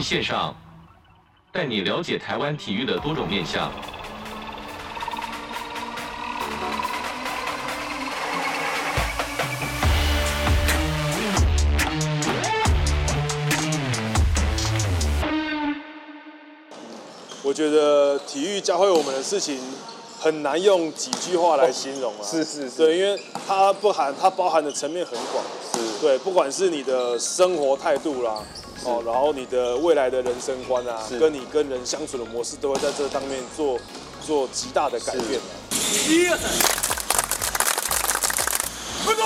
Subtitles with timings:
[0.00, 0.54] 线上，
[1.52, 3.72] 带你了解台湾体育的多种面向。
[17.42, 19.58] 我觉得体育教会我们的事情
[20.20, 22.22] 很难用几句话来形容啊。
[22.22, 25.42] 是是是，对，因为它不含，它包含的层面很广。
[25.72, 28.36] 是，对，不管是你的生活态度啦，
[28.84, 33.78] 哦，然后你的未来的人生观啊，跟你跟人相处的模式，都会在这方面做
[34.24, 35.40] 做极大的改变。
[36.08, 36.48] 一二三，
[39.04, 39.22] 快走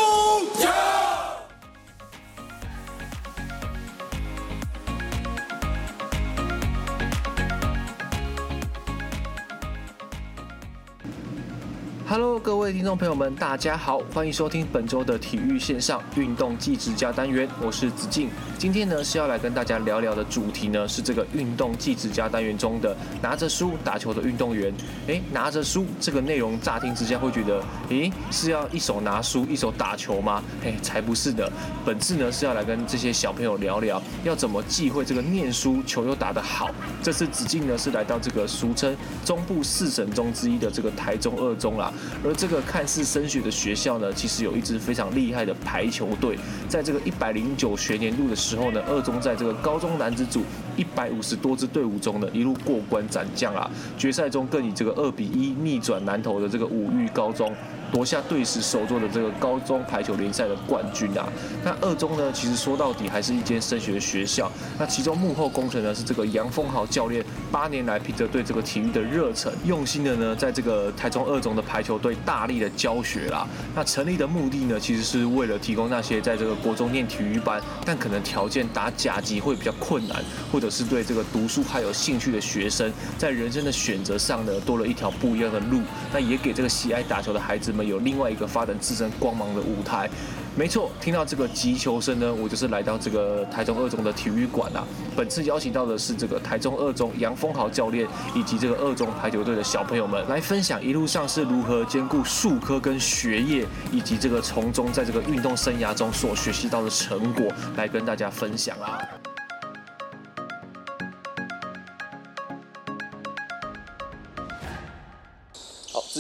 [12.08, 18.28] ！Hello，各位听众朋友们，大家好，欢迎收听本周的体育线上运动技职家单元，我是子敬。
[18.62, 24.72] 今天呢是要来跟大家聊聊的主题呢是这个运动技职家单元中的拿着书打球的运动员。
[25.08, 30.40] 诶，拿着书这个内容乍听之下会觉得，诶，是要一手拿书一手打球吗？
[30.62, 31.50] 诶，才不是的。
[31.84, 36.70] 本次呢是要来跟这些小朋友聊聊，要怎么忌讳这个念书球又打得好。
[37.02, 41.92] 这次子敬呢是来到这个俗称中部四省中之一的这个台中二中啦。
[42.24, 46.38] 而这个看似升学的学校呢，其实有一支非常厉害的排球队。
[46.68, 50.42] 在这个一百零九学年度的之后呢，二中在这个高中男子组
[50.76, 57.50] 一百五十多支队伍中呢，一路过关斩将啊，决赛中更以这个二比一逆转南投的这个五育高中。
[57.92, 61.28] 夺下队史首座的这个高中排球联赛的冠军啊！
[61.62, 64.50] 那二中呢，其实说到底还是一间升学的学校。
[64.78, 73.46] 那其中幕后功臣呢，是这个杨峰豪教练，八年来凭着对这个体育的热忱，用心的呢，在这个台中二中的排球队大力的教学啦。
[73.74, 85.82] 那成立的目的呢，其实是为了提供那些在这个国中念体育班，但可能条件打甲级会比较困难，或者是对这个读书还有兴趣的学生，在人生的选择上呢，多了一条不一样的路。
[86.10, 87.81] 那也给这个喜爱打球的孩子们。
[87.86, 90.08] 有另外一个发展自身光芒的舞台，
[90.56, 90.90] 没错。
[91.00, 94.86] 听到这个急球声呢，我就是来到这个台中二中的体育馆啊。
[95.16, 109.21] 本次邀请到的是这个台中二中杨峰豪教练，以及这个二中排球队的小朋友们，来分享一路上是如何兼顾数科跟学业，以及这个从中在这个运动生涯中所学习到的成果，来跟大家分享啊。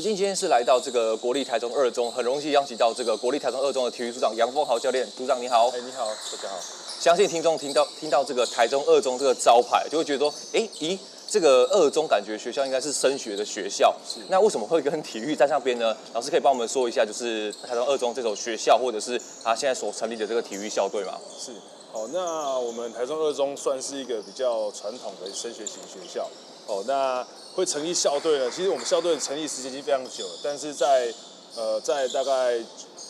[0.02, 5.08] 今天是来到这个国立台中二中，很荣幸邀请到这个国立台中二中的体育组长杨峰豪教练。
[5.16, 5.68] 组长你好。
[5.68, 6.58] 哎，你好，大家好。
[6.98, 10.98] 相信听众听到听到这个台中二中这个招牌，就会觉得说，哎，咦，
[11.28, 13.94] 这个二中感觉学校应该是升学的学校。
[14.04, 14.18] 是。
[14.28, 15.96] 那为什么会跟体育在上边呢？
[16.12, 21.12] 老师可以帮我们说一下，就是台中二中这所学校，或者是他现在所成立的这个体育校队吗？
[21.38, 21.52] 是。
[21.92, 26.28] 好，那我们台中二中算是一个比较传统的升学型学校。
[26.66, 27.24] 哦，那。
[27.54, 28.50] 会成立校队呢？
[28.50, 31.12] 其实我们校队的成立时间已经非常久了，但是在
[31.54, 32.58] 呃，在大概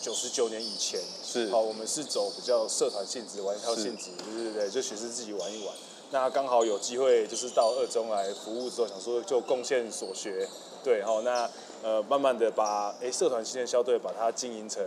[0.01, 5.73] 九十九年以前，是好，我们是走比较社团性质、玩一套性质，对对对，就学生自己玩一玩。
[6.11, 10.47] 那刚好有机会，就是到二中来服务之后，想说就贡献所学，
[10.83, 11.49] 对，好，那
[11.81, 14.83] 呃，慢慢的把诶社团性的校队把它经营成。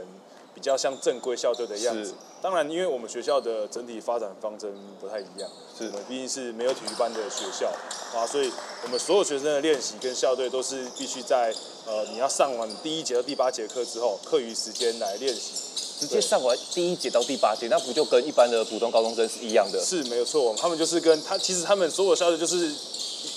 [0.57, 2.15] 比较像正规校队的样子。
[2.41, 7.71] 当然，因为我们学校的整体发展方针不太一样，是我们毕竟是没有体育班的学校
[8.15, 8.51] 啊，所以
[8.85, 11.53] 我们所有学生的练习跟校队都是必须在
[11.87, 15.53] 呃你要上完第一节到第八节课之后，课余时间来练习，
[16.01, 19.85] 直接上完第一节到第八节，那不就跟一般的普通高中生是一样的？
[19.85, 22.73] 是没有错，他们就是跟他其实他们所有校队就是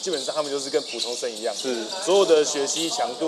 [0.01, 3.28] 基本上他们就是跟普通生一样，是所有的学习强度。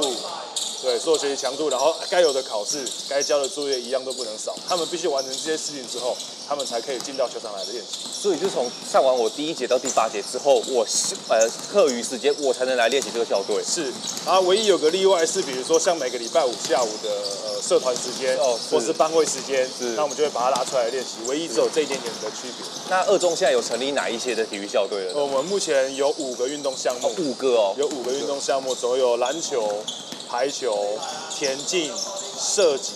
[0.81, 4.55] 对，所有学习强度，然后该有的考试、该交的作业一样都不能少。
[4.67, 6.17] 他们必须完成这些事情之后，
[6.49, 7.99] 他们才可以进到球场来的练习。
[8.11, 10.85] 所以，就从上完我第一节到第八节之后，我
[11.29, 13.63] 呃课余时间我才能来练习这个校队。
[13.63, 13.93] 是，
[14.25, 17.09] 然后唯一有个例外是，比如说像每个礼拜五下午的
[17.45, 21.17] 呃社团时间哦，或是班会时间，是，那我们就会把它拉出来练习。
[21.27, 22.65] 唯一只有这一点点的区别。
[22.89, 25.13] 那二中现在有成立哪一些的体育校队了？
[25.13, 29.83] 我们目前有五个运动项目，哦，五个哦，有五个运动项目，总有篮球。
[30.31, 30.97] 排球、
[31.29, 31.91] 田径、
[32.39, 32.93] 射击，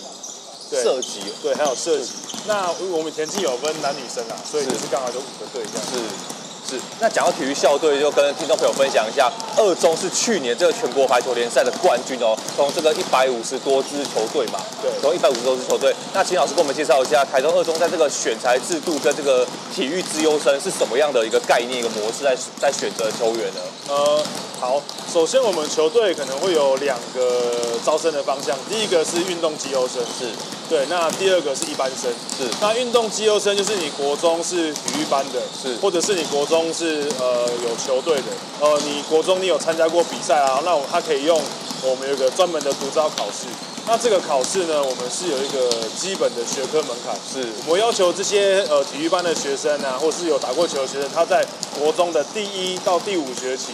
[0.70, 2.12] 对，射击，对，还有射击。
[2.46, 5.86] 那我们田径有分男女生啊，所以就是刚好就五个队这样。
[5.86, 6.45] 是。
[6.68, 15.94] 是，那讲到体育校队，就跟听众朋友分享一下，二中是去年这个全国排球联赛的冠军哦，从这个一百五十多支球队嘛，对，从一百五十多支球队。
[16.12, 23.60] 那请老师给我们介绍一下，台中二中在这个选材制度跟这个体育资优生是什么样的一个概念、一个模式在在选择球员呢？
[23.88, 24.20] 呃，
[24.58, 24.82] 好，
[25.12, 27.52] 首先我们球队可能会有两个
[27.84, 30.26] 招生的方向，第一个是运动资优生，是。
[30.68, 32.52] 对，那第二个是一般生，是。
[32.60, 36.55] 那运动资优生就是你国中是体育班的，是，或者是你国中。
[36.56, 41.38] 中是呃有球队的，呃，你国中你有参加过比赛啊，那我他可以用
[41.82, 43.46] 我们有一个专门的独招考试。
[43.86, 47.46] 那这个考试呢，我们是有一个基本的学科门槛，是。
[47.68, 51.44] 我要求这些呃体育班的学生啊，或是有打过球的学生，他在
[51.78, 53.66] 国中的第一到第五学期，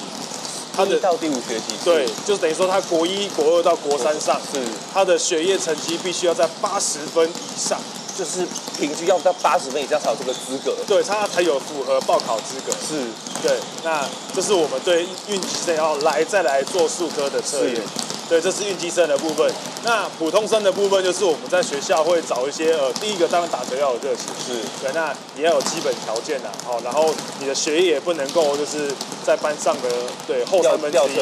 [0.77, 4.61] 他的到第五学期，对，就是等于说他国一、国二到国三上，是。
[4.93, 7.81] 他的学业成绩必须要在八十分以上。
[8.17, 8.47] 就是
[8.79, 12.73] 平均要到八十分以上才有这个资格，对，他才有符合报考资格。
[12.73, 13.05] 是，
[13.43, 14.05] 对，那
[14.35, 17.81] 这是我们对运气生要来再来做数科的测验。
[18.29, 19.53] 对，这是运气生的部分。
[19.85, 24.55] 那普通生的部分就是我们在学校会找一些呃，第一个当然打球要有热情，是。
[24.81, 28.91] 对，那也要有基本条件呐，好，然后你的学业也不能够就是
[29.27, 29.89] 在班上的
[30.27, 31.17] 对后三分之一，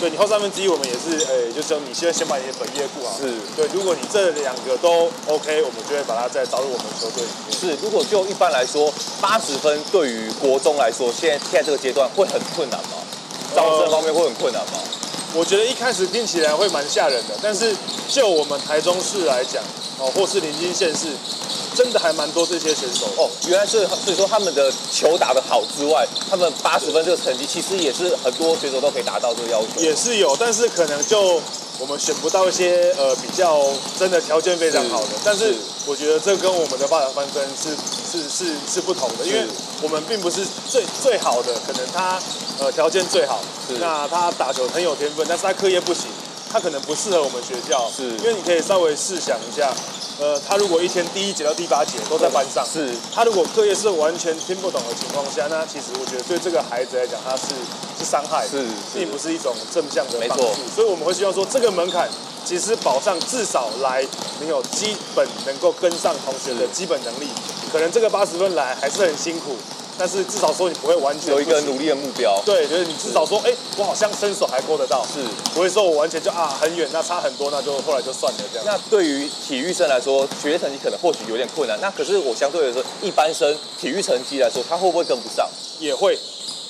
[0.00, 3.34] 对你后三分之一我们也是，哎，就是说你现在先把你的本业顾好，是。
[3.56, 7.56] 对，如果你这两个都 OK，我们就会把它再招入我们球队里面。
[7.56, 12.98] 是，如果就一般来说，八十分对于国中来说，现在现在这个阶段会很困难吗？
[13.54, 14.72] 招生方面会很困难吗？
[15.32, 17.74] 我觉得一开始听起来会蛮吓人的，但是
[18.08, 19.62] 就我们台中市来讲，
[19.98, 21.08] 哦，或是临近县市，
[21.74, 23.28] 真的还蛮多这些选手哦。
[23.48, 29.80] 原来是所以说他们的球打得好之外，他们八十分这个成绩其实也是很多选手都可以达到这个要求。
[29.80, 31.40] 也是有，但是可能就
[31.78, 33.62] 我们选不到一些呃比较
[33.98, 35.08] 真的条件非常好的。
[35.08, 35.54] 是但是
[35.86, 37.70] 我觉得这跟我们的发展方针是
[38.10, 39.46] 是是是不同的，因为
[39.82, 42.20] 我们并不是最最好的，可能他。
[42.56, 43.40] 呃，条件最好，
[43.80, 46.04] 那他打球很有天分，但是他课业不行，
[46.54, 47.90] 他可能不适合我们学校。
[47.90, 49.74] 是，因为你可以稍微试想一下，
[50.20, 57.56] 呃，他如果一天第一节到第八节都在班上，是，他如果课业是完全听不懂的情况下，那其实我觉得对这个孩子来讲，他是
[57.98, 58.64] 是伤害，是，
[58.94, 60.44] 并不是一种正向的帮助。
[60.72, 62.08] 所以我们会希望说，这个门槛
[62.44, 64.06] 其实保障至少来
[64.40, 67.26] 你有基本能够跟上同学的基本能力，
[67.72, 69.56] 可能这个八十分来还是很辛苦。
[69.98, 75.20] 但是至少说你不会完全有一个努力的目标，对，就是你至少说，哎、欸，我好像伸手还够得到，是，
[75.54, 78.66] 不会说我完全就啊很远，那差很多，那就后来就算了这样。
[78.66, 85.48] 那对于体育生来说，学业成绩可能或许有点困难，那可是我相对来说，一般生体育成绩来说，他会不会跟不上？
[85.78, 86.18] 也会。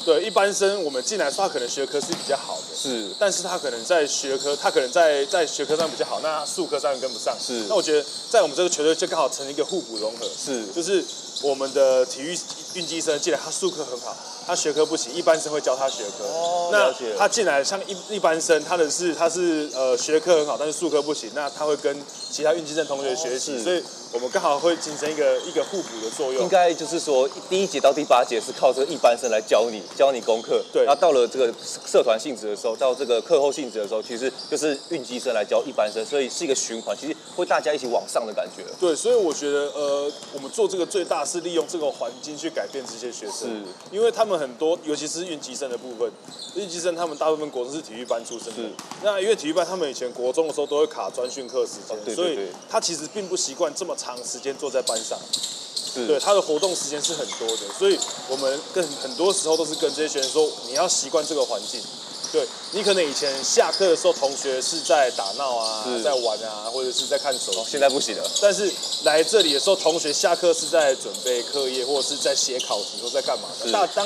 [0.04, 7.64] 对，一般生我们进来说他可能学科是比较好的，是，但是他可能在学科，他可能在在学科上比较好，那数科上跟不上，是。
[7.70, 11.02] 那我觉得在我们这个球队就刚好成一个互补融合，是，就是
[11.42, 12.38] 我们的体育
[12.74, 14.14] 运机生进来，他术科很好。
[14.46, 16.24] 他学科不行，一般生会教他学科。
[16.26, 21.96] 哦，那他进来像一一般生，他的是他是呃学科很好，但是术科不行，那他会跟
[22.30, 23.82] 其他运机生同学学习，哦、所以
[24.12, 26.42] 我们刚好会形成一个一个互补的作用。
[26.42, 30.84] 应该就是说，第一节到第八节是靠这个一般生来教你教你功课，对。
[30.84, 31.50] 然后到了这个
[31.86, 38.62] 社团性质的时候，到这个课后性质的时候，其实就是运机生来教一般生，所以是一个循环，其实会大家一起往上的感觉。
[38.78, 45.24] 对，所以我觉得呃，我们做这个最大是利用这个环境去改变这些学生，是因为他们很多，尤其是。
[45.24, 46.12] 运机生的部分，
[46.54, 48.62] 运机生他们大部分国中是体育班出身的。
[49.02, 55.18] 那因为体育班他们以前国中的时候都会卡专训课时间，哦、对对对，所以他其实并不习惯这么长时间坐在班上。
[55.74, 57.98] 是对，他的活动时间是很多的，所以
[58.28, 61.80] 我们跟很多时候都是跟这些学生说，你要习惯这个环境。
[62.34, 67.64] 对，你可能以前下课的时候，同学是在打闹啊，在玩啊，或者是在看手机。
[67.70, 68.28] 现在不行了。
[68.42, 68.68] 但是
[69.04, 73.70] 来这里的时候，同学下课是在准备课业，或者是在写考题，或在干嘛的。
[73.70, 74.04] 大当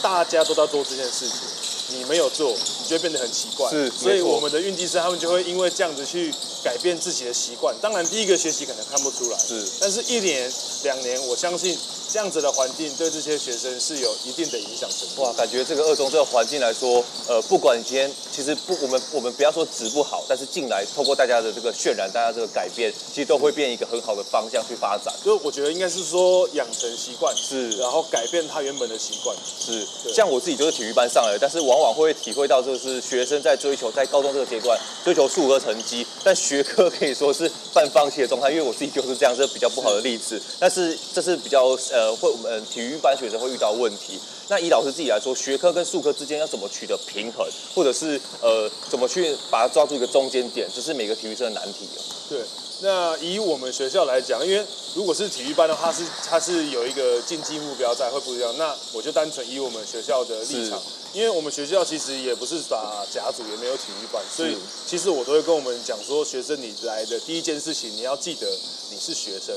[0.00, 3.68] 大家都在做这件事情，你没有做，你就会变得很奇怪。
[3.68, 6.32] 是，所以我们的运气生他们就会因为这样子去
[6.64, 7.76] 改变自己的习惯。
[7.82, 10.50] 当然，第一个学习可能看不出来，是，但是一年
[10.84, 11.78] 两年，我相信。
[12.16, 15.22] 这样子的环境对这些学生是有一定的影响程度。
[15.22, 25.12] 哇，感觉这个二中这个环境来说，呃，不管今天其实不，我们我们不要说值不好，但是进来透过大家的这个渲染，大家这个改变，其实都会变一个很好的方向去发展。
[25.22, 29.86] 就我觉得应该是说养成习惯是，然后改变他原本的习惯是。
[30.02, 38.50] 对像我自己就是体育班上来的，但是往往会体会到就是学生在追求在高中这个阶段追求数科成绩，但学科可以说是半放弃的状态。
[38.50, 40.38] 因为我自己就是这样，这比较不好的例子。
[40.38, 42.05] 是但是这是比较呃。
[42.14, 52.00] 会我们体育班学生会遇到问题，那以老师自己来说，学科跟术科之间要怎么取得平衡，或者是呃怎么去把它抓住一个中间点，这是每个体育生的难题哦。
[52.28, 52.40] 对，
[52.80, 58.52] 那以我们学校来讲，因为如果是体育班的话，是它是有一个竞技目标在，会不一样。
[58.58, 60.82] 那我就单纯以我们学校的立场，
[61.12, 68.46] 因为我们学校其实也不是打甲组，也没有体育班，所以其实我都会跟我们讲说，学生你来的第一件事情，你要记得
[68.90, 69.54] 你是学生。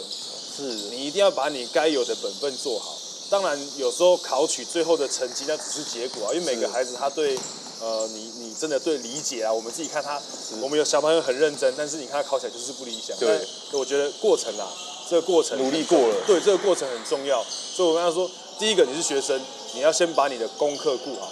[0.59, 2.97] 是你一定要把你该有的本分做好。
[3.29, 6.33] 当然，有时候考取最后的成绩，那只是结果啊。
[6.33, 7.37] 因为每个孩子他对
[7.79, 10.19] 呃，你你真的对理解啊，我们自己看他，
[10.61, 13.15] 我们有小朋友很认真，但是你看他考起来就是不理想。
[13.17, 13.39] 对，
[13.71, 14.67] 我觉得过程啊，
[15.09, 17.43] 这个过程努力过了，对，这个过程很重要。
[17.43, 19.39] 所以我跟他说，第一个你是学生，
[19.75, 21.31] 你要先把你的功课顾好，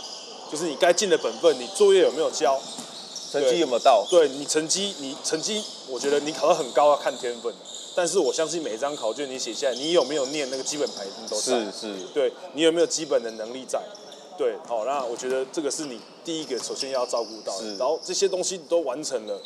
[0.51, 2.61] 就是你该尽的本分，你作业有没有交，
[3.31, 4.05] 成绩有没有到？
[4.09, 7.51] 对，你成绩，你成绩，我觉得你考得很高要看天分。
[7.97, 11.65] 但是我相信每一张考卷你写下来，你有没有念那个基本牌都在。
[11.65, 11.95] 是是。
[12.13, 13.81] 对，你有没有基本的能力在？
[14.37, 17.69] 对，好，那我觉得这个是你第一个首先要照顾到的。
[17.69, 19.41] 然后这些东西都完成了，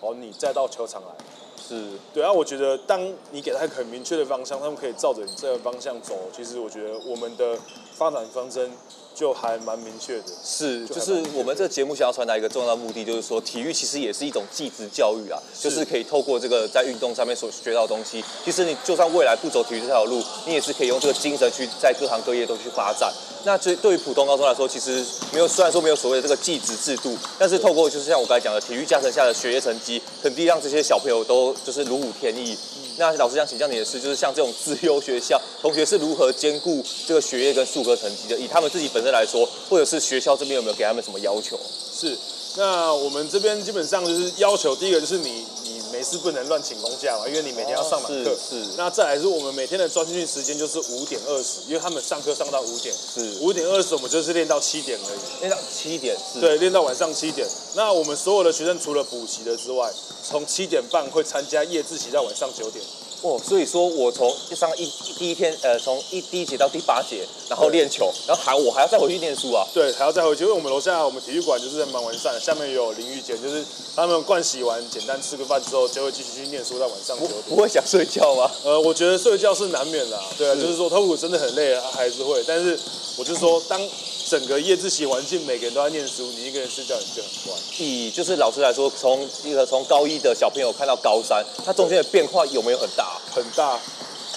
[0.00, 1.24] 哦，你再到球场来。
[1.66, 1.92] 是。
[2.12, 6.28] 对啊，我觉得当你给他一个很明确的方向，他们可以照着你这个方向走。
[6.36, 7.58] 其实我觉得我们的
[7.96, 8.70] 发展方针。
[9.16, 23.10] 就还蛮明确的，是，就是我们这个节目想要传达一个重要的目的，就是说体育其实也是一种技职教育啊，就是可以透过这个在运动上面所学到的东西，其实你就算未来不走体育这条路，你也是可以用这个精神去在各行各业都去发展。
[23.46, 32.54] 那对对于普通高中来说，其实没有，虽然说没有所谓的这个技职制度，但是透过就是像我刚才讲的体育加成下的学业成绩，肯定让这些小朋友都就是如虎添翼。
[32.98, 38.38] 那老师想请教你的是，就是像这种自优学校，同学是如何兼顾这个学业跟数科成绩的？
[38.38, 41.58] 以他们自己本身来说，或者是学校这边有没有给他们什么要求？
[41.94, 42.16] 是，
[42.56, 45.44] 那我们这边基本上就是要求，第一个就是你
[45.92, 48.30] 没事不能乱请公假嘛，因为你每天要上满课。
[48.30, 48.36] 哦。
[48.36, 48.64] 是。
[48.64, 52.94] 是那再来是我们每天的专训时间就是五点二十，因为他们上课上到五点。
[52.94, 53.38] 是。
[53.40, 55.40] 五点二十，我们就是练到七点而已。
[55.40, 56.16] 练到七点。
[56.32, 56.40] 是。
[56.40, 57.46] 对，练到晚上七点。
[57.74, 59.90] 那我们所有的学生除了补习的之外，
[60.22, 62.84] 从七点半会参加夜自习到晚上九点。
[63.22, 69.66] 哦，所以说我从上一第一天，呃，从一第一节到第八节，然后练球，然后还我还要再回去念书啊。
[69.74, 77.42] 对，还要再回去，因为我们楼下我们体育馆就是蛮完善的，下面有淋浴间，就是他们盥洗完，简单吃个饭之后，就会继续去念书到晚上九点。
[77.48, 78.50] 不会想睡觉吗？
[78.64, 82.78] 呃，我觉得睡觉是难免的，对啊，是就是说他如果真的很累，他还是会，但是
[83.16, 83.80] 我就说当。
[84.28, 87.54] 整个夜自习环境，每个人都在念书，你一个人睡觉你就很怪。
[87.78, 93.20] 以就是老师来说，从一个从高一的小朋友看到高三，他中间的变化有没有很大？
[93.32, 93.78] 很大，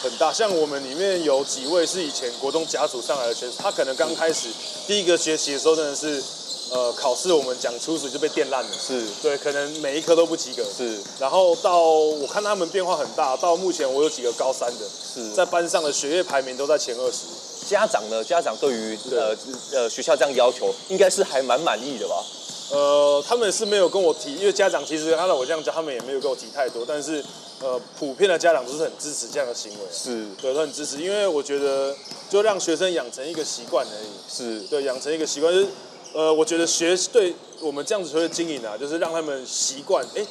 [0.04, 0.32] 很大。
[0.32, 4.50] 像我们里面有几位是以前国中甲组上来的学生，他可能刚开始
[4.86, 6.24] 第一个学习的时候真的是，
[6.70, 8.70] 呃，考试我们讲初试就被电烂了。
[8.80, 10.64] 是对，可能每一科都不及格。
[10.78, 11.00] 是。
[11.20, 17.26] 然后到我看他们变化很大，到目前我有几个高三的，是在班上的学业排名都在前二十。
[17.68, 18.24] 家长呢？
[18.24, 19.36] 家长对于呃
[19.74, 22.24] 呃学校这样要求，应该是还蛮满意的吧？
[22.72, 26.86] 呃，他们是没有跟我提，因为家长其实看到我这样讲，他们也没有跟我提太多。
[26.88, 27.24] 但是
[27.62, 31.02] 呃，普遍的家长都是很支持这样的行为，是对，都很支持。
[31.02, 31.96] 因为我觉得，
[32.30, 34.10] 就让学生养成一个习惯而已。
[34.32, 35.68] 是对，养成一个习惯，就是
[36.14, 40.26] 呃，我觉得学对我们这样子学的经营啊，就是让他们习惯，哎。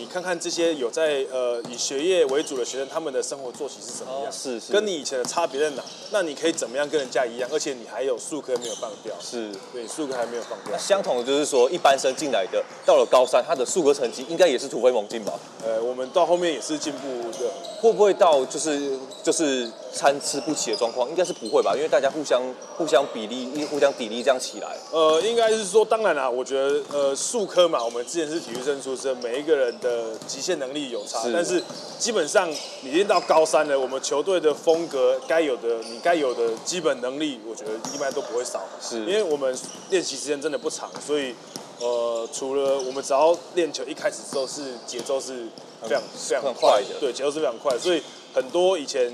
[0.00, 4.30] 你看看这些有在呃以学业为主的学生，他们的生活作息是什么样？
[4.30, 4.72] 哦、是是。
[4.72, 5.82] 跟你以前的差别在哪？
[6.10, 7.46] 那你可以怎么样跟人家一样？
[7.52, 9.14] 而且你还有数科没有放掉。
[9.20, 9.50] 是。
[9.74, 10.74] 对，数科还没有放掉。
[10.78, 15.38] 相同的就是说，一般生进来的到了高三，他的数科成绩应该也是突飞猛进吧？
[15.62, 17.50] 呃，我们到后面也是进步的。
[17.82, 21.08] 会不会到就是就是参差不齐的状况？
[21.10, 21.74] 应该是不会吧？
[21.76, 22.42] 因为大家互相
[22.76, 24.76] 互相比例、互相比例这样起来。
[24.92, 29.70] 呃，应该是说，当然啦，我觉得呃数科嘛，我们之前是体育生出身，每一个人。
[29.80, 29.89] 的
[30.26, 31.62] 极限能力有差，是但是
[31.98, 32.50] 基本上
[32.82, 38.62] 你练到高三了，我们球队的风格该有的，你该有的基本能力，我觉得一般都不会少。
[38.80, 39.56] 是，因为我们
[39.90, 41.34] 练习时间真的不长，所以
[41.78, 45.46] 呃，除了我们只要练球一开始之后是节奏是
[45.82, 48.02] 非常非常快的，对，节奏是非常快，所以
[48.34, 49.12] 很多以前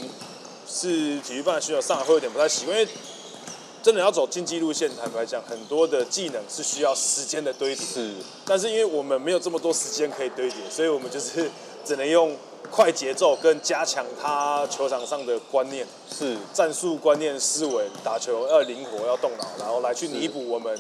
[0.68, 2.90] 是体育班的选手上来会有点不太习惯，因为。
[3.86, 7.86] 真的要走竞技路线，坦白讲，很多的技能是需要时间的堆叠。
[7.86, 8.14] 是，
[8.44, 11.48] 但是因为我们没有这么多时间可以堆叠，所以我们就是
[11.84, 12.36] 只能用
[12.68, 20.76] 快节奏跟加强他球场上的观念，是战术观念、思维，打球要灵活、要动脑，然后来去弥补我们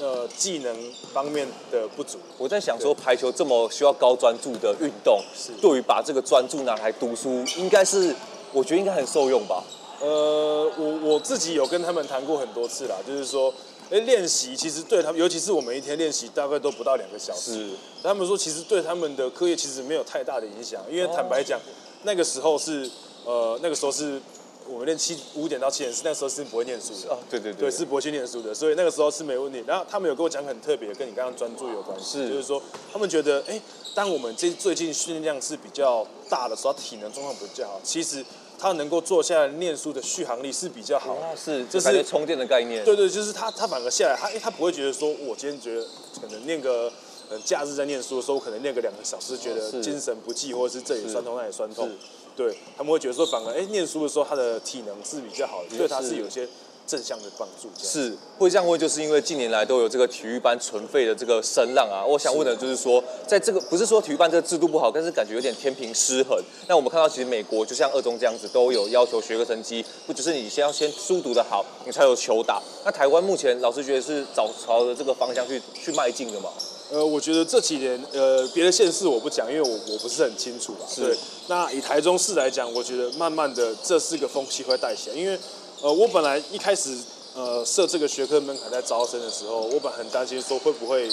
[0.00, 0.74] 呃技能
[1.12, 2.16] 方面的不足。
[2.38, 8.16] 我在想说，排球这么需要高专注的运动，是对于把这个专注拿来读书，应该是
[8.54, 9.62] 我觉得应该很受用吧。
[10.02, 13.54] 呃，我我自己有跟他们谈过很多次啦，就是说，
[13.88, 17.70] 哎，练习其实对他们，尤其是我们一天练习大概都不到两个小时，
[18.02, 21.60] 他们说其实对他们的课业其实没有太大的影响，因为坦白讲，
[22.02, 22.90] 那个时候是，
[23.24, 24.20] 呃，那个时候是
[24.68, 29.62] 我们练七五点到七点，是那时候是不会念书的，哦，对对对，对，是不会去念书的，所以那个时候是没问题。
[29.66, 33.60] 然后他们有跟我讲很特别，跟你刚刚专注有关系，是就是说他们觉得，哎，
[33.94, 38.24] 当我们这最近训练量是比较大的时候，体能状况比较好，其实。
[38.58, 42.84] 他能够坐下来念书的续航力是比较好是就是充电的概念。
[42.84, 45.84] 对对，就是他他反而下来，他他不会觉得说，我今天觉得
[46.20, 46.88] 可能念个
[47.32, 51.90] 呃假日在念书的时候，我可能念个两个小时，觉得精神不济，或者是这里酸痛那里酸痛。
[52.36, 56.16] 对，他们会觉得说，反而哎，念书的时候他的体能是比较好的，对他是。
[56.16, 56.46] 有些
[56.86, 57.68] 正向的帮助。
[57.80, 62.04] 是会这样问，就是因为近年来都有这个体育班存废的这个声浪啊。
[62.04, 66.38] 我想问的就是说，在这个不是说体育班这个制度不好，但是感觉有点天平失衡。
[66.68, 72.60] 那我们看到其实美国就像二中这样子，都有要求学科成绩，不只是你先要先书读的好，你才有球打。
[72.84, 76.50] 那台湾目前老师觉得是早朝着这个方向去去迈进的吗？
[76.90, 80.84] 呃，我觉得这几年，呃，别的县市我不讲，因为我我不是很清楚吧。
[80.86, 81.00] 是。
[81.00, 81.16] 对。
[81.48, 85.38] 那以台中市来讲，我觉得慢慢的这是个风气会带起来，因为，
[85.82, 86.96] 呃，我本来一开始，
[87.34, 91.08] 呃，设这个学科门槛在招生的时候，我本很担心说会不会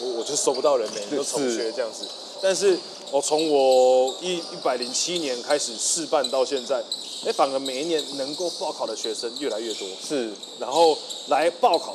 [0.00, 2.06] 我我就收不到人呢，就重学这样子。
[2.40, 2.78] 但是
[3.10, 6.82] 我从我一一百零七年开始试办到现在，
[7.26, 9.86] 哎，反而每一年能够报考的学生越来越多。
[10.02, 10.30] 是。
[10.58, 10.96] 然后
[11.28, 11.94] 来报考，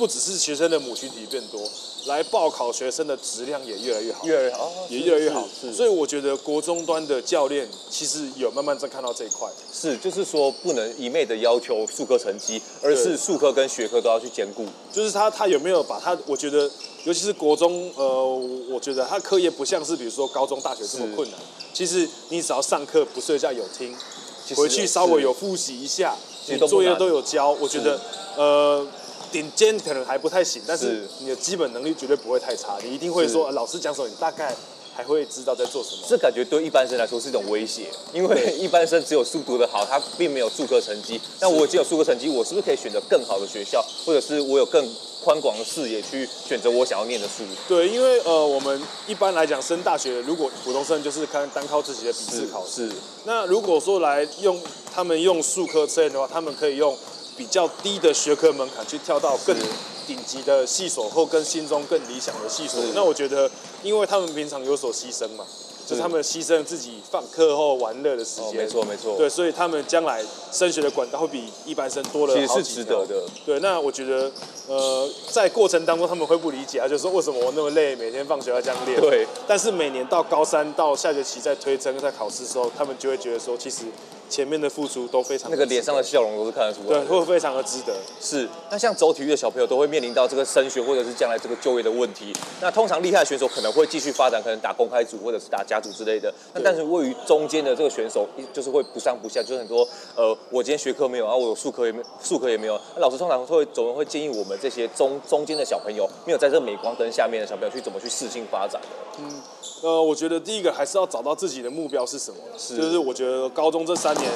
[0.00, 1.60] 不只是学生的母群体变多。
[2.06, 5.46] 来报考学生的质量也越来越好，越来越好，也越来越好。
[5.70, 9.46] 所以我觉得国中端的教练其实有慢慢在看到这一块。
[9.70, 14.64] 是，就是说不能一昧的要求数科成绩，而是数科跟学科都要去兼顾。
[14.90, 16.16] 就是他他有没有把他？
[16.24, 16.70] 我觉得
[17.04, 18.24] 尤其是国中，呃，
[18.70, 21.38] 我觉得他课业不像是比如说高中、大学这么困难。
[21.74, 23.94] 其实你只要上课不睡觉有听，
[24.56, 26.16] 回去稍微有复习一下，
[26.46, 28.00] 你作业都有交，我觉得
[28.38, 28.86] 呃。
[29.30, 32.78] 顶尖可能还不太行，但是你的基本能力绝对不会太差。
[32.82, 34.54] 你一定会说，老师讲什么，你大概
[34.94, 36.02] 还会知道在做什么。
[36.08, 41.20] 这感觉对一般生来说是一种威胁，因为 一般生只有书读的好，他并没有数科成绩。
[41.40, 44.84] 那我已经有数科成绩，我是不是可以选择更好的学校，或者是我有更
[45.22, 47.44] 宽广的视野去选择我想要念的书？
[47.68, 52.90] 对，因为呃，我们一般来讲升大学，如果普通生就是看单靠自己的笔试考试。
[53.24, 54.60] 那如果说来用
[54.92, 56.96] 他们用数科测验的话，他们可以用。
[57.36, 59.56] 比较低的学科门槛去跳到更
[60.06, 62.82] 顶级的系所，或跟心中更理想的系所。
[62.94, 63.50] 那我觉得，
[63.82, 65.46] 因为他们平常有所牺牲嘛，
[65.86, 68.56] 就是他们牺牲自己放课后玩乐的时间。
[68.56, 69.16] 没错没错。
[69.16, 72.56] 对，所以他们将来升学的管道会比一般生多了好几条。
[72.56, 73.22] 其实是值得的。
[73.46, 74.30] 对，那我觉得，
[74.66, 79.00] 呃，在过程当中他们会不理解啊，就是说为什么我那么累，每天放学要这样练。
[79.00, 79.26] 对。
[79.46, 83.84] 但是每年到高三到下学期在推甄在考试的时候，他们就会觉得说，其实。
[84.30, 87.92] 前面的付出都非常，那个脸上的笑容都是看得出来的，对，会非常的值得。
[88.20, 92.32] 是，那像走体育的小朋友都会面临到这个升学或者是将来这个就业的问题。
[92.60, 96.32] 那通常厉害的选手可能会继续发展，可能打公开组或者是打甲组之类的。
[96.54, 102.80] 那但是位于中间的这个选手，就是会不上不下，就是很多呃，我今天学科没有然啊，我有术科也没数科也没有。
[102.94, 108.88] 那老师通常会总会建议我们这些中中间的小朋友，没有在这个镁光灯下面的小朋友去怎么去适性发展的。
[109.18, 109.42] 嗯，
[109.82, 112.76] 呃，我觉得第一个还是要找到自己的目标是什么，是。
[112.76, 114.30] 就是我觉得高中这三年。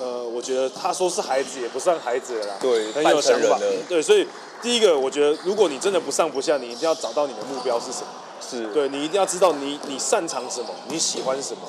[0.00, 4.26] 呃，我觉得他说是孩子也不算孩子了啦，对，很有想法，对，所以
[4.62, 8.06] 第一个，我觉得如果你真的不上不下，你一定要找到你的目标是什么，
[8.40, 8.66] 是。
[8.72, 11.60] 对，你一定要知道你你擅长什么，你喜欢什么，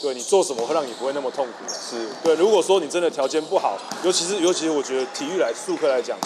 [0.00, 2.06] 对，你做什么会让你不会那么痛苦，是。
[2.22, 2.36] 对。
[2.36, 6.16] 如果说你真的条件不好，尤其是尤其是我觉得体育来术科来讲，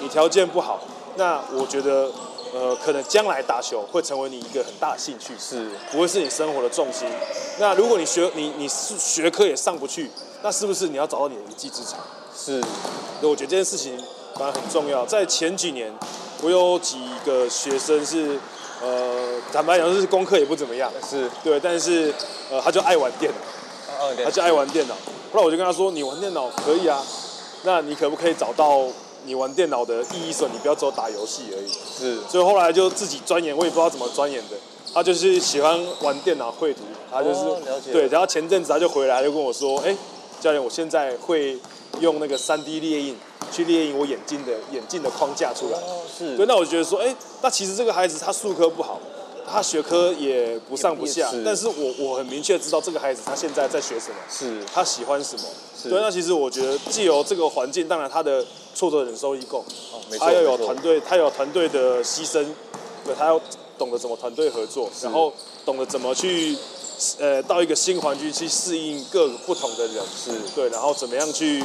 [0.00, 0.80] 你条件不好，
[1.14, 2.10] 那我觉得
[2.56, 7.06] 呃，可能将来打球会成为你一个很大的兴趣，是不会是你生活的重心。
[7.58, 10.10] 那如果你学你你是学科也上不去。
[10.42, 11.98] 那是不是你要找到你的一技之长？
[12.36, 12.60] 是，
[13.20, 13.98] 对，我觉得这件事情
[14.36, 15.04] 反而很重要。
[15.04, 15.92] 在前几年，
[16.42, 18.38] 我有几个学生是，
[18.80, 22.14] 呃，坦白讲就是功课也不怎么样，是对，但是
[22.50, 24.94] 呃，他就爱玩电脑，他就爱玩电脑。
[25.32, 27.02] 后来我就跟他说：“你玩电脑可以啊，
[27.64, 28.82] 那你可不可以找到
[29.26, 30.32] 你玩电脑的意义？
[30.32, 34.56] 是你不要只有打游戏而已。”是，所以后来就自己钻研，我也不知道怎么钻研的。
[34.94, 37.58] 他就是喜欢玩电脑绘图，他就是、哦、
[37.92, 39.96] 对，然后前阵子他就回来，就跟我说：“哎、欸。”
[40.38, 41.58] 教练，我现在会
[41.98, 43.16] 用那个三 D 列印
[43.50, 45.78] 去列印我眼镜的眼镜的框架出来。
[45.78, 46.36] 哦，是。
[46.36, 49.00] 对，那我觉得说，哎，那其实这个孩子他术科不好，
[49.50, 55.42] 他学科也不上不下，但是我我很明确知道这个孩子他现在在学什么，是，他喜欢什么。
[55.84, 62.44] 对，那其实我觉得，既有这个环境，当然他的挫折忍受力够，哦，他要有团队，他有团队的牺牲，
[63.04, 63.40] 对，他要
[63.78, 65.32] 懂得怎么团队合作，然后
[65.64, 66.56] 懂得怎么去。
[67.18, 71.62] 呃，到一个新环境去适应各个不同的人，是对，然后怎么样去，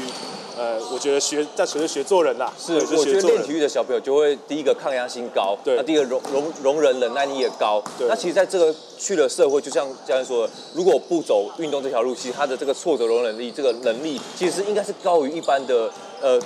[0.58, 15.90] 呃，我觉得学在学学做人啦，是，我觉得练体育的小朋友就会第一个抗压性高，对，那第一个容容容忍忍耐力也高，对，那其实在这个去了社会，就像教练说的，如果不走运动这条路，其实他的这个挫折容忍力这个能力，其实是应该是高于一般的，
[16.22, 16.38] 呃，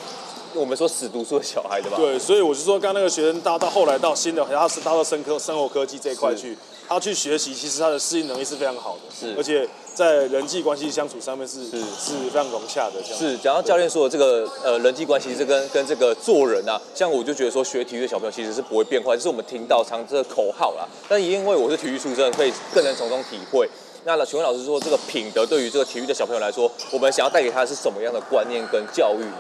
[0.56, 1.98] 我们说死读书的小孩对吧？
[1.98, 6.58] 对，所以我就说，刚刚那个学生到到后来到新的，他是到到生科生活科技这一块去。
[6.88, 13.02] 他去学习，其实他的适应能力是非常好的，是，而且在人际关系相处上面是是是非常融洽的。
[13.02, 20.88] 这样是，讲到教练说的这个呃人际关系，这跟跟这个做人啊，像我就觉得说学体育的小朋友其实是不会变坏，就是我们听到常这个口号啦。
[21.10, 23.68] 但因为我是体育出身，可以更能从中体会。
[24.04, 29.38] 那请问老师说，这个品德对于这个体育的小朋友来说，我们想要带给他的是什么样的观念跟教育呢？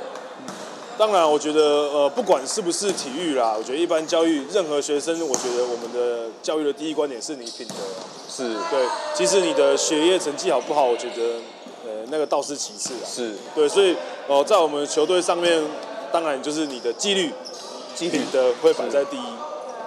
[0.97, 7.75] 当然，我觉得呃，不管是不是体育啦，我觉得一般教育，任何学生，我觉得我们的教育的第一观点是你品德。
[8.29, 8.53] 是。
[8.71, 11.21] 对，其实你的学业成绩好不好，我觉得
[11.85, 13.05] 呃那个倒是其次啊。
[13.05, 13.33] 是。
[13.53, 13.93] 对，所以
[14.27, 15.61] 哦、呃，在我们球队上面，
[16.11, 17.31] 当然就是你的纪律、
[17.93, 19.27] 纪律的会摆在第一。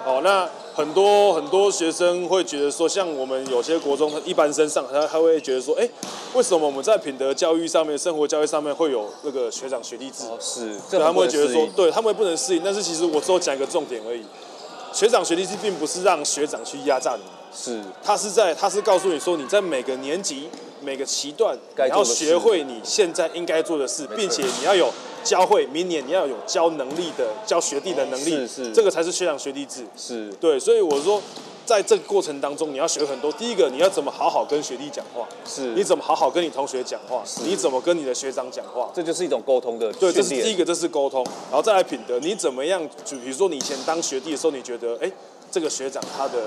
[0.05, 0.47] 哦，那。
[0.79, 5.85] 很多很多学生会觉得说，像我们有些国中一般生上，他他会觉得说，哎，
[6.33, 10.23] 为什么我们在品德教育上面、生活教育上面会有那个学长学弟制？
[10.23, 12.61] 哦，是，对，他们会觉得说，对他们不能适应。
[12.63, 14.23] 但是其实我只有讲一个重点而已，
[14.93, 20.47] 学长学弟制并不是让学长去压榨你，是，他是在他是告诉你说，你在每个年级、
[20.81, 24.91] 每个期段，你要学会你现在应该做的事，并且你要有。
[25.21, 29.85] 教会明年你要有教能力的教学弟的能力，是是，这个才是学长学弟制。
[29.97, 31.21] 是对，所以我说，
[31.65, 33.29] 在这个过程当中，你要学很多。
[33.33, 35.27] 第一个，你要怎么好好跟学弟讲话？
[35.45, 37.21] 是，你怎么好好跟你同学讲话？
[37.25, 38.89] 是，你怎么跟你的学长讲话？
[38.95, 39.91] 这就是一种沟通的。
[39.91, 41.21] 对，这是第一个，这是沟通。
[41.51, 42.81] 然后再来品德，你怎么样？
[43.03, 45.11] 就比如说你以前当学弟的时候，你觉得，哎，
[45.51, 46.45] 这个学长他的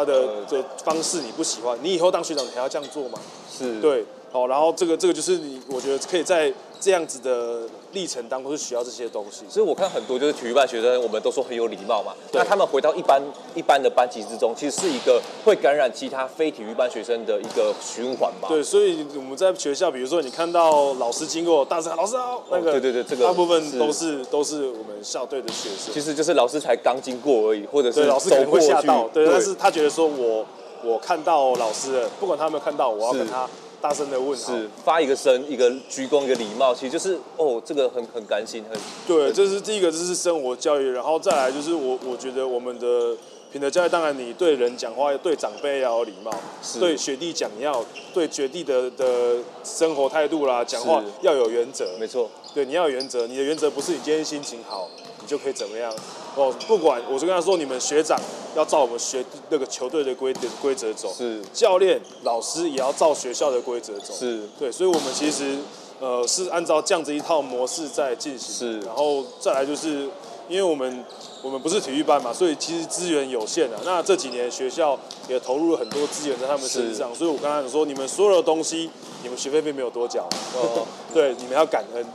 [0.00, 3.18] 他的的方式你不喜欢，你以后当学长你还要这样做吗？
[3.50, 4.04] 是，对。
[4.32, 9.44] 好，然后这个这个就是你，我觉得可以在这样子的历程当中是需要这些东西。
[9.48, 12.12] 所以我看很多就是体育班学生，我们都说很有礼貌嘛。
[12.32, 13.20] 那他们回到一般
[13.56, 18.46] 一般的班级之中，其实是一个会感染其他非体育班学生的一个循环吧。
[18.48, 25.92] 对，所以我们在学校，比如说你看到老师经过，大声喊老师好，那个、哦、对对对，这个大部分都是，是都是我们校队的学生。
[25.92, 30.46] 其实就是老师才刚经过而已，或者是老师可能会吓到，对，对，但是他觉得说我
[30.84, 33.48] 我看到老师了，不管他有没有看到，我要跟他。
[33.80, 39.32] 大声的问，是发一个声，一个鞠躬，一个礼貌，其实就是哦，这个很很甘心，很对。
[39.32, 43.16] 这是第一个，这是生活教育，然后再来就是我我觉得我们的
[43.50, 46.30] 品德教育，当然你对人讲话，对长辈要有礼貌，
[46.78, 54.88] 对学弟讲要对学弟的的生活态度啦，讲话要有原则，没错，对，你要有原则，你的原则不是你今天心情好，
[55.20, 55.90] 你就可以怎么样。
[56.36, 58.18] 哦，不管我就跟他说，你们学长
[58.56, 61.40] 要照我们学那个球队的规的规则走，是。
[61.52, 64.42] 教练老师也要照学校的规则走，是。
[64.58, 65.58] 对，所以我们其实
[65.98, 70.08] 呃是按照这样子一套模式在进行，是，然后再来就是
[70.48, 71.04] 因为我们
[71.42, 73.80] 我们不是体育班嘛，所以其实资源有限啊。
[73.84, 74.96] 那这几年学校
[75.28, 78.88] 也投入了很多资源在他们身上，所以我刚才说，你们所有的东西，
[79.24, 82.06] 你们学费并没有多缴， 哦，对，你们要感恩。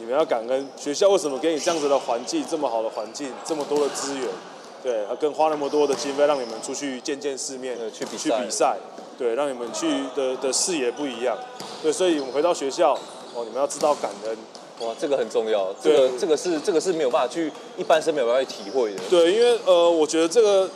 [0.00, 4.26] 你们要感恩学校为什么给你这样子的环境，这么好的环境，这么多的资源，
[4.82, 8.78] 对，跟花那么多的经费让你们出去见见世面，去比去比赛，
[9.18, 9.86] 对，让你们去
[10.16, 11.36] 的的视野不一样，
[11.82, 12.94] 对，所以我们回到学校，
[13.34, 14.36] 哦，你们要知道感恩，
[14.80, 20.70] 哇，这个很重要，这个这个是这个是没有办法去一般是没有办法去体会的，对，因为呃，我觉得这个。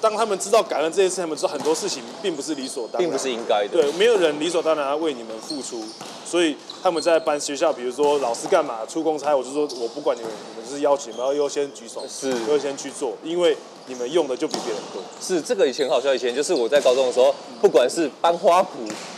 [0.00, 3.82] 当他们知道感恩这件事，他们知道很多事情并不是理所当然，并不是应该的。
[3.82, 5.84] 对，没有人理所当然要为你们付出，
[6.24, 15.02] 所以他们在班学校，比如说老师干嘛出公差，我就说我不管你们，你们是邀请，然后优先举手，是优先去做，因为你们用的就比别人多。
[15.20, 18.66] 是这个以前好笑，以前就是我在高中的时候，不管是搬花圃，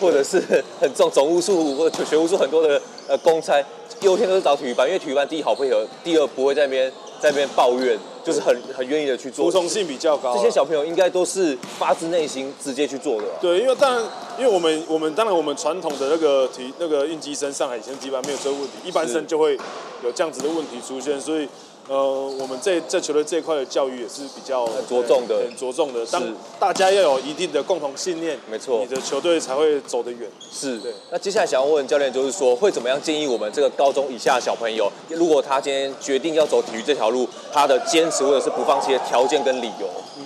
[0.01, 0.41] 或者是
[0.81, 3.63] 很重总务处或者学务处很多的呃公差，
[4.01, 7.97] 优先都是找体育班，因为体育班第一好配合，第二不会在那边在那边抱怨。
[8.25, 10.37] 就是很很愿意的去做，服从性比较高，啊。
[10.37, 13.35] 这些小朋友应该都是发自内心直接去做的，啊。
[13.41, 14.05] 对，因为当然，
[14.39, 19.59] 因为我们我们当然我们传统的那个体那个运机生上海以前基本上没有这个问题，一般生就会
[20.05, 21.49] 有这样子的问题出现，所以。
[21.89, 21.97] 呃，
[22.39, 26.07] 我们这这球队这一块的教育也是比较很着重的，很着重的。
[26.07, 26.23] 当
[26.59, 30.31] 大家要有一定的共同信念，没错，你的球队才会走得远。
[30.51, 30.93] 是，对。
[31.11, 39.89] 那接下来想要问教练，就是说会怎么样建议我们这个高中以下的小朋友，如果他今天决定要走体育这条路，他的坚持或者是不放弃的条件跟理由？
[40.19, 40.25] 嗯，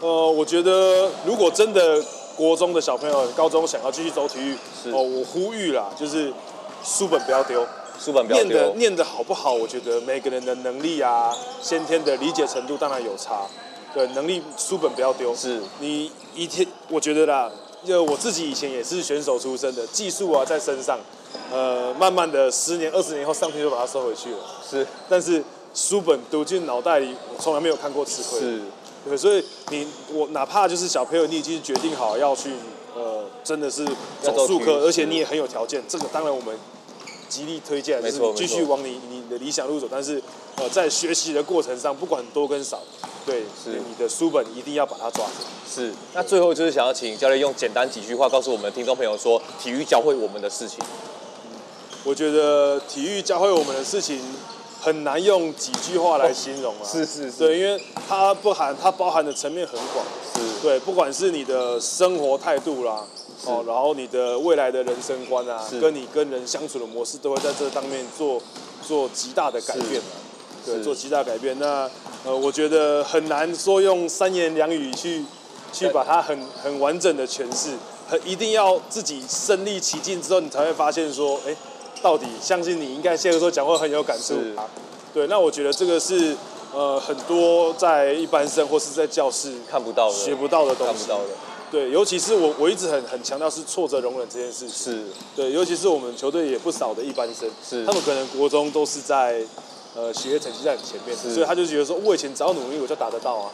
[0.00, 1.98] 呃，我觉得如果真的
[2.36, 4.54] 国中的小朋友、高中想要继续走体育，
[4.92, 6.30] 哦、呃，我呼吁啦，就是
[6.84, 7.66] 书本不要丢。
[8.02, 8.42] 书本不要。
[8.42, 9.52] 念的念的好不好？
[9.52, 13.42] 我觉得每个人的能力啊，先天的理解程度当然有差。
[13.92, 15.36] 对，能力书本不要丢。
[15.36, 15.60] 是。
[15.80, 17.50] 你一天，我觉得啦，
[17.84, 20.98] 就我自己以前也是选手出身的，技术啊在身上，
[21.52, 24.38] 呃，慢慢的十年、二十年后，上天就把它收回去了。
[24.68, 24.86] 是。
[25.08, 28.40] 但是书本读进脑袋里，我从来没有看过吃亏。
[28.40, 28.60] 是。
[29.04, 32.52] 对，所以你我哪怕就是小朋友，你已经决定好要去，
[32.94, 33.84] 呃，真的是
[34.22, 36.56] 走术科，而且你也很有条件，这个当然我们。
[37.30, 39.88] 极力推荐，就是继续往你你的理想路走。
[39.90, 40.20] 但是，
[40.56, 42.82] 呃，在学习的过程上，不管多跟少，
[43.24, 45.44] 对，是你的书本一定要把它抓住。
[45.72, 45.92] 是。
[46.12, 50.78] 那最后就是想要请教练用简单几句话告诉我们的听众朋友说，体育教会我们的事情。
[52.02, 54.18] 我觉得体育教会我们的事情
[54.80, 56.84] 很难用几句话来形容啊。
[56.84, 57.38] 是是是。
[57.38, 60.04] 对，因为它不含，它包含的层面很广。
[60.34, 60.62] 是。
[60.62, 63.04] 对，不管是你的生活态度啦。
[63.46, 68.38] 哦，然后你的未来的人生观啊，跟你跟人相处的模式，都会在这当面做
[68.86, 70.06] 做极大的改变了，
[70.66, 71.58] 对，做极大改变。
[71.58, 71.90] 那
[72.26, 75.24] 呃，我觉得很难说用三言两语去
[75.72, 77.70] 去把它很很完整的诠释，
[78.06, 81.56] 很一定要自己身历其境之后，你才会发现说，哎，
[82.02, 84.34] 到底相信你应该现在说讲话很有感触。
[85.12, 86.36] 对，那我觉得这个是
[86.72, 90.92] 呃很多在一般生或是在教室看不到的、学不到的东西。
[90.92, 91.30] 看不到的。
[91.70, 94.94] 对，尤其是我我一直很很强调是挫折容忍这件事情。
[94.94, 95.04] 是。
[95.36, 97.84] 对，尤其是我们球队也不少的一般生，是。
[97.84, 99.40] 他们可能国中都是在
[99.94, 103.50] 呃学业成绩在很前面，所以他就觉得说，我以前只要努力我就达得到啊。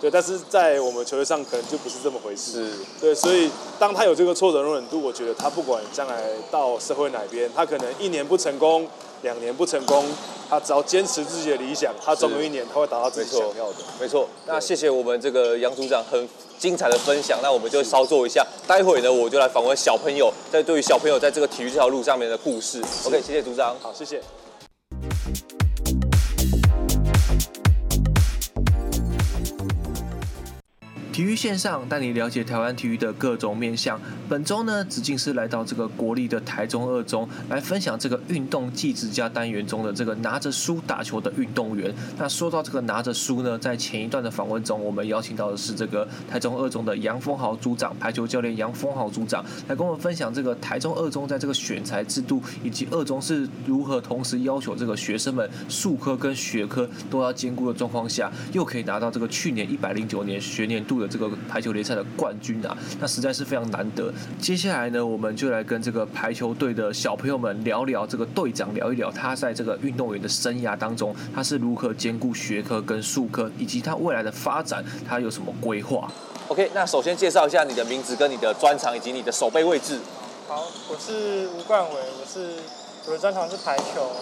[0.00, 2.66] 对，但是在我们球队上可能就不是这么回事。
[2.66, 2.72] 是。
[3.00, 8.86] 对，所以当他有这个挫折容忍度，我觉得他不管将来到社会哪边，他可能一年不成功，
[9.22, 10.04] 两年不成功，
[10.50, 13.76] 他只要坚持自己的理想，他总有一年他会达到自己想要的。
[13.98, 14.28] 没错。
[14.46, 16.28] 那谢谢我们这个杨组长很
[16.58, 22.82] 精彩的分享，那我们就稍作一下，待会呢我就来访问小朋友，在对于小朋友在这个体育这条路上面的故事。
[23.06, 23.74] OK，谢谢组长。
[23.80, 24.20] 好，谢谢。
[31.16, 33.98] 体育线上带你了解台湾体育的各种面向。
[34.28, 41.90] 本周呢，子敬是来到这个国立的台中二中来分享这个运动技职家单元中的这个拿着书打球的运动员。
[42.18, 61.05] 那说到这个拿着书呢，在前一段的访问中，我们邀请到的是这个台中二中的杨峰豪组长，排球教练杨峰豪组长来跟我们分享这个台中二中在这个选材制度以及二中是如何同时要求这个学生们术科跟学科都要兼顾的状况下，又可以拿到这个去年一百零九年学年度的。
[61.06, 64.12] 这个排球联赛的冠军啊，那实在是非常难得。
[64.40, 76.10] 接下来呢，我们就来跟这个排球队的小朋友们聊聊，这个队长聊一聊他在这个运动员的生涯当中，他是如何兼顾学科跟术科，以及他未来的发展，他有什么规划
[76.48, 79.98] ？OK，那首先介绍一下你的名字、跟你的专长以及你的守备位置。
[80.48, 82.54] 好，我是吴冠伟，我是
[83.06, 84.12] 我的专长是排球，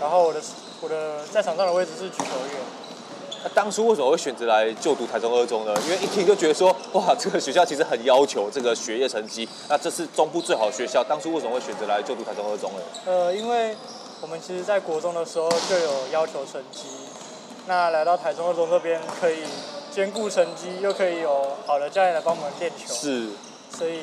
[0.00, 0.40] 然后我的
[0.82, 2.83] 我的在场上的位置是举球员。
[3.44, 5.74] 那当初为什么会选择来就读台中二中呢？
[5.84, 9.46] 因为一听就觉得说，哇，这个学校其实很要求这个学业成绩。
[9.68, 12.78] 那这是中部最好的学校，当初为什么会选择来就读台中二中呢？
[13.04, 13.76] 呃，因为
[14.22, 16.88] 我们其实在国中的时候就有要求成绩，
[17.66, 19.40] 那来到台中二中这边可以
[19.92, 23.28] 兼顾成绩，又可以有好的教练来帮我们练球，是，
[23.70, 24.00] 所以。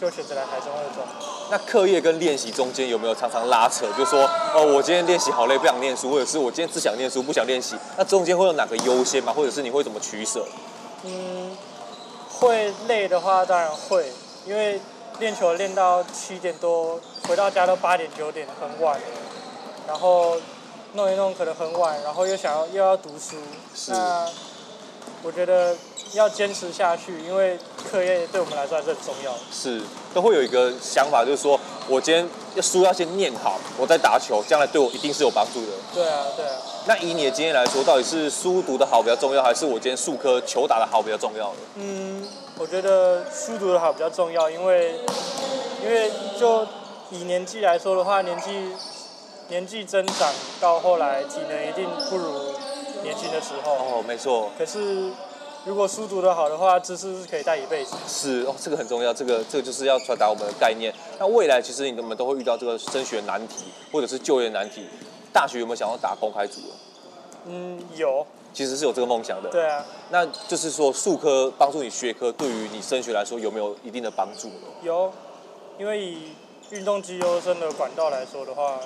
[0.00, 1.04] 就选择来台中二中。
[1.52, 3.86] 那课业跟练习中间有没有常常拉扯？
[3.92, 7.76] 就说，哦，我今天练习好累，不想念书，或者是我今天只想念书，不想练习。
[7.94, 9.30] 那中间会有哪个优先吗？
[9.34, 10.46] 或者是你会怎么取舍？
[11.04, 11.54] 嗯，
[12.30, 14.10] 会累的话当然会，
[14.46, 14.80] 因为
[15.18, 18.98] 练球练到七点多，回到家都八点九点，很晚。
[19.86, 20.38] 然后
[20.94, 23.36] 弄一弄可能很晚，然后又想要又要读书，
[23.88, 24.26] 那
[25.22, 25.74] 我觉得。
[26.14, 27.58] 要坚持下去，因为
[27.90, 29.38] 课业对我们来说还是很重要的。
[29.50, 29.80] 是，
[30.12, 31.58] 都会有一个想法，就是说
[31.88, 35.72] 我今天要书要先念好，我再打球，将来对我一定是有帮助的。
[35.94, 36.52] 对啊，对啊。
[36.86, 41.56] 那以你的经验来说，到底是书读得好比较重要，还是我今天数科球打得好比较重要的？
[41.76, 45.00] 嗯，我觉得书读得好比较重要，因为
[45.82, 46.66] 因为就
[47.10, 48.68] 以年纪来说的话，年纪
[49.48, 50.30] 年纪增长
[50.60, 52.52] 到后来，体能一定不如
[53.02, 53.72] 年轻的时候。
[53.74, 54.50] 哦，没错。
[54.58, 55.10] 可是。
[55.64, 57.94] 如果书读得好的话，知识是可以带一辈子。
[58.08, 60.92] 是哦，这个很重要，这个这个就是要传达我们的概念。
[61.20, 64.88] 那未来其实你们都会遇到这个升学难题，或者是就业难题。
[65.32, 66.60] 大学有没有想要打公开组？
[67.46, 68.26] 嗯，有。
[68.52, 69.48] 其实是有这个梦想的。
[69.50, 69.86] 对啊。
[70.10, 74.66] 那就是说，术科帮助你学科，对于你升学来说有没有一定的帮助呢？
[74.82, 75.12] 有，
[75.78, 76.32] 因为以
[76.70, 78.80] 运动机优生的管道来说的话，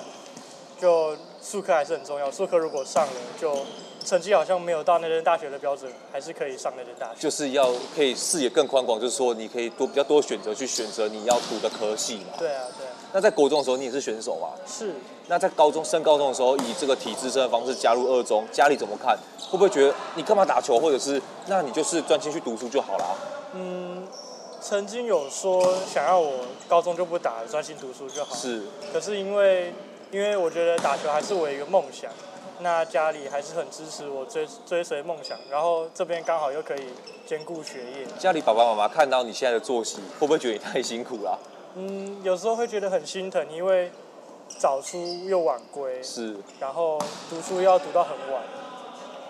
[0.79, 2.29] 就术科还是很重要。
[2.29, 3.65] 术科如果上了，就。
[4.07, 7.15] 成绩好像没有到那间大学的标准，还是可以上那间大学。
[7.19, 12.37] 就是要可以视野更宽广，就是说你可以多比较多选择去选择你要读的科系嘛。
[12.39, 12.91] 对啊，对啊。
[13.11, 14.55] 那在国中的时候，你也是选手啊？
[14.65, 14.93] 是。
[15.27, 19.17] 那在高中升高中的时候，以这个体制生的方式加入二中，家里怎么看？
[19.41, 23.17] 会不会觉得你干嘛打球，或者是那你就是专心去读书就好了？
[23.55, 24.07] 嗯，
[24.61, 28.33] 曾经有说想要我高中就不打，专心读书就好。
[28.33, 28.61] 是。
[28.93, 29.73] 可是因为
[30.11, 32.09] 因为我觉得打球还是我一个梦想。
[32.59, 36.87] 那家里还是很支持我追追随梦想，然后这边刚好又可以
[37.25, 38.05] 兼顾学业。
[38.17, 41.39] 家里爸爸妈妈看到你现在的作息，会不会觉得你太辛苦了？
[41.75, 43.91] 嗯，有时候会觉得很心疼，因为
[44.47, 48.41] 早出又晚归，是，然后读书又要读到很晚，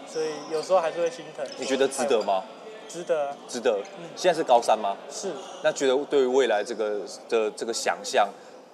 [0.08, 1.46] 所以有时候还是会心疼。
[1.58, 2.44] 你觉得值得吗？
[2.88, 3.82] 值得，值得。
[4.00, 4.96] 嗯，现在是高三吗？
[5.12, 5.34] 是。
[5.62, 8.30] 那觉得对于未来这个的这个想象，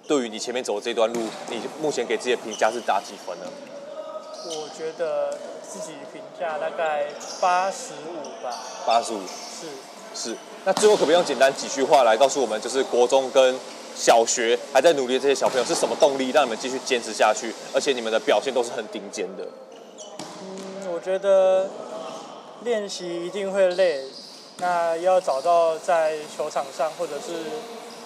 [0.06, 3.46] 对于你前面走的这段路，你目前给自己的评价是打几分呢？
[4.46, 7.06] 我觉得自己评价大概
[7.40, 8.54] 八十五吧。
[8.86, 9.20] 八十五。
[9.20, 9.66] 是。
[10.14, 10.36] 是。
[10.64, 13.58] 那最后可不可以用简单几句话来告诉我们，就是国中跟
[13.94, 17.54] 小学还在努力的这些小朋友是什么动力，让你们继续坚持下去？
[17.74, 19.44] 而且你们的表现都是很顶尖的。
[20.42, 21.68] 嗯，我觉得
[22.62, 24.04] 练习一定会累，
[24.58, 27.32] 那要找到在球场上或者是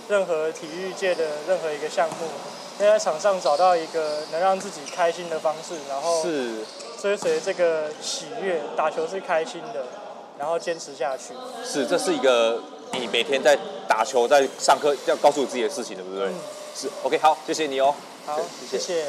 [0.09, 2.27] 任何体育界的任何一个项目，
[2.85, 6.65] 要在场上找到一个能让自己开心的方式，然后是
[7.01, 9.87] 追随这个喜悦，打球是开心的，
[10.39, 11.35] 然后坚持下去。
[11.65, 12.61] 是，这是一个
[12.93, 16.27] 你每天在打球、在上课要告诉自己的事情，对不对？
[16.27, 16.35] 嗯、
[16.75, 17.95] 是，OK，好，谢谢你哦。
[18.25, 18.39] 好，
[18.71, 18.79] 谢谢。
[18.79, 19.07] 谢谢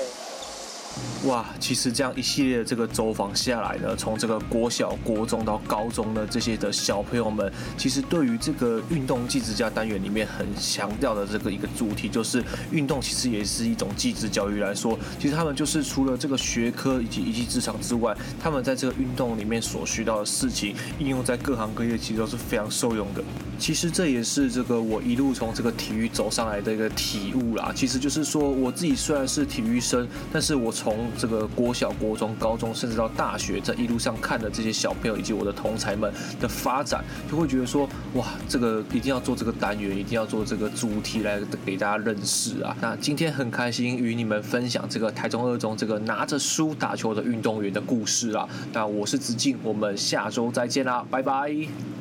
[1.25, 23.21] 哇，其实这样一系列的这个走访下来呢，从这个国小、国中到高中的这些的小朋友们，其实对于这个运动技职家单元里面很强调的这个一个主题，就是运动其实也是一种技职教育来说，其实他们就是除了这个学科以及一技之长之外，他们在这个运动里面所学到的事情，应用在各行各业，其实都是非常受用的。
[23.59, 27.73] 其实这也是这个我一路从这个体育走上来的一个体悟啦。
[27.75, 42.75] 其实就是说，我自己虽然是体育生，但是我从这个国小、国中、高中，甚至到大学，在一路上看的这些小朋友以及我的同侪们的发展，就会觉得说，哇，这个一定要做这个单元，一定要做这个主题来给大家认识啊。
[42.81, 48.47] 那今天很开心与你们分享这个台中二中这个拿着书打球的运动员的故事啊。
[48.73, 51.99] 那我是子敬，我们下周再见啦，拜拜。